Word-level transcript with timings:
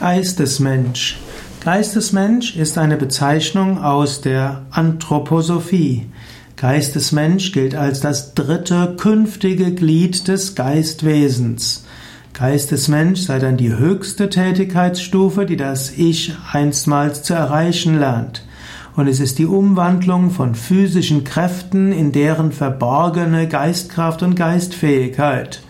Geistesmensch. 0.00 1.18
Geistesmensch 1.62 2.56
ist 2.56 2.78
eine 2.78 2.96
Bezeichnung 2.96 3.84
aus 3.84 4.22
der 4.22 4.62
Anthroposophie. 4.70 6.06
Geistesmensch 6.56 7.52
gilt 7.52 7.74
als 7.74 8.00
das 8.00 8.32
dritte 8.32 8.96
künftige 8.98 9.74
Glied 9.74 10.26
des 10.26 10.54
Geistwesens. 10.54 11.84
Geistesmensch 12.32 13.20
sei 13.20 13.40
dann 13.40 13.58
die 13.58 13.76
höchste 13.76 14.30
Tätigkeitsstufe, 14.30 15.44
die 15.44 15.58
das 15.58 15.90
Ich 15.90 16.34
einstmals 16.50 17.22
zu 17.22 17.34
erreichen 17.34 17.98
lernt. 17.98 18.46
Und 18.96 19.06
es 19.06 19.20
ist 19.20 19.38
die 19.38 19.44
Umwandlung 19.44 20.30
von 20.30 20.54
physischen 20.54 21.24
Kräften 21.24 21.92
in 21.92 22.10
deren 22.10 22.52
verborgene 22.52 23.48
Geistkraft 23.48 24.22
und 24.22 24.34
Geistfähigkeit. 24.34 25.60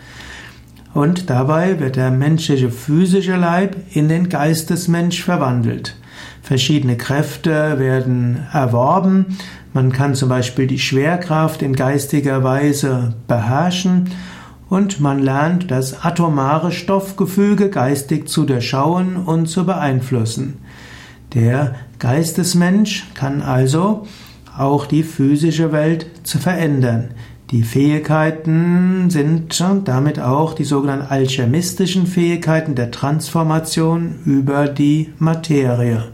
Und 0.93 1.31
dabei 1.31 1.79
wird 1.79 1.97
der 1.97 2.11
menschliche 2.11 2.71
physische 2.71 3.37
Leib 3.37 3.77
in 3.93 4.09
den 4.09 4.29
Geistesmensch 4.29 5.23
verwandelt. 5.23 5.97
Verschiedene 6.43 6.97
Kräfte 6.97 7.79
werden 7.79 8.47
erworben. 8.53 9.39
Man 9.73 9.93
kann 9.93 10.15
zum 10.15 10.29
Beispiel 10.29 10.67
die 10.67 10.81
Schwerkraft 10.81 11.63
in 11.63 11.77
geistiger 11.77 12.43
Weise 12.43 13.15
beherrschen 13.29 14.11
und 14.69 15.01
man 15.01 15.21
lernt 15.21 15.71
das 15.71 16.05
atomare 16.05 16.73
Stoffgefüge 16.73 17.71
geistig 17.71 18.29
zu 18.29 18.45
durchschauen 18.45 19.17
und 19.17 19.47
zu 19.47 19.67
beeinflussen. 19.67 20.59
Der 21.35 21.75
Geistesmensch 21.99 23.07
kann 23.15 23.43
also 23.43 24.07
auch 24.57 24.87
die 24.87 25.03
physische 25.03 25.71
Welt 25.71 26.07
zu 26.25 26.39
verändern. 26.39 27.11
Die 27.51 27.65
Fähigkeiten 27.65 29.11
sind 29.11 29.61
damit 29.85 30.21
auch 30.21 30.55
die 30.55 30.63
sogenannten 30.63 31.07
alchemistischen 31.07 32.07
Fähigkeiten 32.07 32.77
der 32.77 32.93
Transformation 32.93 34.21
über 34.25 34.69
die 34.69 35.13
Materie. 35.19 36.13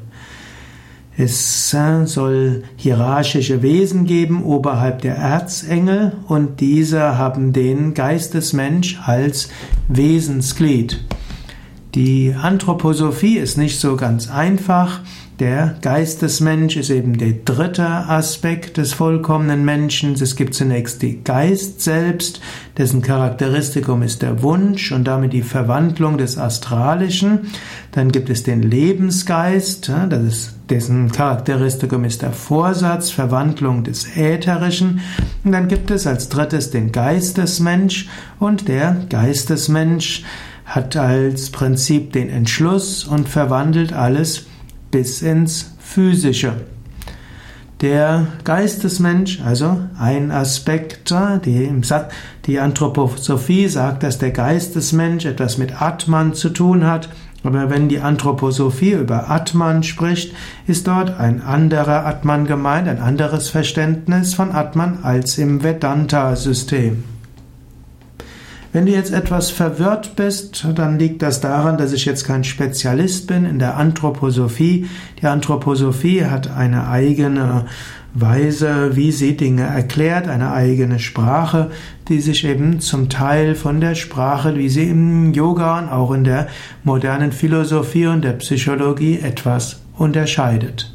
Es 1.18 1.70
soll 1.70 2.64
hierarchische 2.76 3.60
Wesen 3.60 4.06
geben 4.06 4.44
oberhalb 4.44 5.02
der 5.02 5.16
Erzengel 5.16 6.12
und 6.26 6.60
diese 6.60 7.18
haben 7.18 7.52
den 7.52 7.92
Geistesmensch 7.92 8.98
als 9.04 9.50
Wesensglied. 9.88 11.04
Die 11.96 12.34
Anthroposophie 12.38 13.38
ist 13.38 13.56
nicht 13.56 13.80
so 13.80 13.96
ganz 13.96 14.28
einfach. 14.28 15.00
Der 15.38 15.76
Geistesmensch 15.80 16.76
ist 16.76 16.90
eben 16.90 17.16
der 17.16 17.32
dritte 17.46 17.86
Aspekt 17.86 18.76
des 18.76 18.92
vollkommenen 18.92 19.64
Menschen. 19.64 20.12
Es 20.12 20.36
gibt 20.36 20.52
zunächst 20.52 21.00
die 21.00 21.24
Geist 21.24 21.80
selbst, 21.80 22.42
dessen 22.76 23.00
Charakteristikum 23.00 24.02
ist 24.02 24.20
der 24.20 24.42
Wunsch 24.42 24.92
und 24.92 25.04
damit 25.04 25.32
die 25.32 25.40
Verwandlung 25.40 26.18
des 26.18 26.36
Astralischen. 26.36 27.52
Dann 27.92 28.12
gibt 28.12 28.28
es 28.28 28.42
den 28.42 28.62
Lebensgeist, 28.62 29.90
das 30.10 30.22
ist, 30.22 30.54
dessen 30.68 31.10
Charakteristikum 31.10 32.04
ist 32.04 32.20
der 32.20 32.32
Vorsatz, 32.32 33.08
Verwandlung 33.08 33.84
des 33.84 34.06
Ätherischen. 34.16 35.00
Und 35.44 35.52
dann 35.52 35.68
gibt 35.68 35.90
es 35.90 36.06
als 36.06 36.28
drittes 36.28 36.70
den 36.70 36.92
Geistesmensch 36.92 38.06
und 38.38 38.68
der 38.68 38.98
Geistesmensch 39.08 40.24
hat 40.66 40.96
als 40.96 41.50
Prinzip 41.50 42.12
den 42.12 42.28
Entschluss 42.28 43.04
und 43.04 43.28
verwandelt 43.28 43.92
alles 43.92 44.46
bis 44.90 45.22
ins 45.22 45.72
Physische. 45.78 46.52
Der 47.82 48.26
Geistesmensch, 48.44 49.40
also 49.44 49.78
ein 49.98 50.30
Aspekt, 50.30 51.14
die, 51.44 51.70
die 52.46 52.58
Anthroposophie 52.58 53.68
sagt, 53.68 54.02
dass 54.02 54.18
der 54.18 54.30
Geistesmensch 54.30 55.26
etwas 55.26 55.58
mit 55.58 55.80
Atman 55.80 56.32
zu 56.32 56.48
tun 56.48 56.86
hat, 56.86 57.10
aber 57.44 57.70
wenn 57.70 57.88
die 57.88 58.00
Anthroposophie 58.00 58.92
über 58.92 59.30
Atman 59.30 59.82
spricht, 59.82 60.34
ist 60.66 60.88
dort 60.88 61.20
ein 61.20 61.42
anderer 61.42 62.06
Atman 62.06 62.46
gemeint, 62.46 62.88
ein 62.88 62.98
anderes 62.98 63.50
Verständnis 63.50 64.34
von 64.34 64.52
Atman 64.52 64.98
als 65.02 65.38
im 65.38 65.62
Vedanta-System. 65.62 67.04
Wenn 68.76 68.84
du 68.84 68.92
jetzt 68.92 69.14
etwas 69.14 69.50
verwirrt 69.50 70.16
bist, 70.16 70.66
dann 70.74 70.98
liegt 70.98 71.22
das 71.22 71.40
daran, 71.40 71.78
dass 71.78 71.94
ich 71.94 72.04
jetzt 72.04 72.26
kein 72.26 72.44
Spezialist 72.44 73.26
bin 73.26 73.46
in 73.46 73.58
der 73.58 73.78
Anthroposophie. 73.78 74.84
Die 75.18 75.26
Anthroposophie 75.26 76.26
hat 76.26 76.50
eine 76.50 76.86
eigene 76.86 77.64
Weise, 78.12 78.94
wie 78.94 79.12
sie 79.12 79.34
Dinge 79.34 79.62
erklärt, 79.62 80.28
eine 80.28 80.52
eigene 80.52 80.98
Sprache, 80.98 81.70
die 82.08 82.20
sich 82.20 82.44
eben 82.44 82.80
zum 82.80 83.08
Teil 83.08 83.54
von 83.54 83.80
der 83.80 83.94
Sprache, 83.94 84.56
wie 84.56 84.68
sie 84.68 84.90
im 84.90 85.32
Yoga 85.32 85.78
und 85.78 85.88
auch 85.88 86.12
in 86.12 86.24
der 86.24 86.46
modernen 86.84 87.32
Philosophie 87.32 88.08
und 88.08 88.24
der 88.24 88.34
Psychologie 88.34 89.20
etwas 89.20 89.80
unterscheidet. 89.96 90.92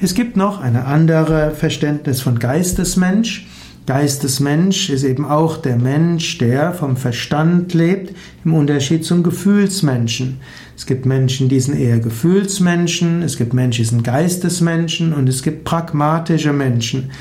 Es 0.00 0.14
gibt 0.14 0.38
noch 0.38 0.62
eine 0.62 0.86
andere 0.86 1.50
Verständnis 1.50 2.22
von 2.22 2.38
Geistesmensch. 2.38 3.46
Geistesmensch 3.88 4.90
ist 4.90 5.02
eben 5.02 5.24
auch 5.24 5.56
der 5.56 5.76
Mensch, 5.76 6.36
der 6.36 6.74
vom 6.74 6.98
Verstand 6.98 7.72
lebt, 7.72 8.14
im 8.44 8.52
Unterschied 8.52 9.02
zum 9.02 9.22
Gefühlsmenschen. 9.22 10.40
Es 10.76 10.84
gibt 10.84 11.06
Menschen, 11.06 11.48
die 11.48 11.58
sind 11.58 11.78
eher 11.78 11.98
Gefühlsmenschen, 11.98 13.22
es 13.22 13.38
gibt 13.38 13.54
Menschen, 13.54 13.84
die 13.84 13.88
sind 13.88 14.04
Geistesmenschen 14.04 15.14
und 15.14 15.26
es 15.26 15.42
gibt 15.42 15.64
pragmatische 15.64 16.52
Menschen. 16.52 17.12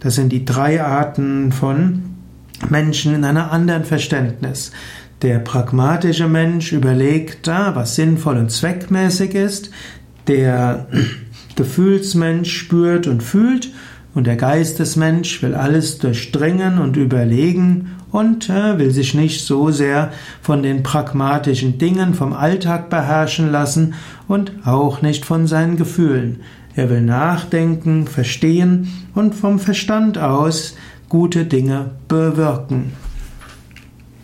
Das 0.00 0.14
sind 0.14 0.32
die 0.32 0.46
drei 0.46 0.82
Arten 0.82 1.52
von 1.52 2.04
Menschen 2.70 3.14
in 3.14 3.24
einem 3.26 3.44
anderen 3.50 3.84
Verständnis. 3.84 4.72
Der 5.20 5.40
pragmatische 5.40 6.26
Mensch 6.26 6.72
überlegt, 6.72 7.48
was 7.48 7.96
sinnvoll 7.96 8.38
und 8.38 8.50
zweckmäßig 8.50 9.34
ist. 9.34 9.70
Der 10.26 10.86
Gefühlsmensch 11.56 12.50
spürt 12.50 13.08
und 13.08 13.22
fühlt 13.22 13.70
und 14.14 14.26
der 14.26 14.36
Geistesmensch 14.36 15.42
will 15.42 15.54
alles 15.54 15.98
durchdringen 15.98 16.78
und 16.78 16.96
überlegen 16.96 17.96
und 18.12 18.48
äh, 18.48 18.78
will 18.78 18.90
sich 18.90 19.14
nicht 19.14 19.44
so 19.44 19.70
sehr 19.70 20.12
von 20.40 20.62
den 20.62 20.82
pragmatischen 20.84 21.78
Dingen 21.78 22.14
vom 22.14 22.32
Alltag 22.32 22.90
beherrschen 22.90 23.50
lassen 23.50 23.94
und 24.28 24.52
auch 24.64 25.02
nicht 25.02 25.24
von 25.24 25.46
seinen 25.46 25.76
Gefühlen. 25.76 26.40
Er 26.76 26.90
will 26.90 27.02
nachdenken, 27.02 28.06
verstehen 28.06 28.88
und 29.14 29.34
vom 29.34 29.58
Verstand 29.58 30.18
aus 30.18 30.76
gute 31.08 31.44
Dinge 31.44 31.90
bewirken. 32.08 32.92